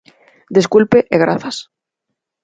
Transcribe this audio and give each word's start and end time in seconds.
Desculpe, 0.57 0.99
e 1.13 1.15
grazas. 1.23 1.57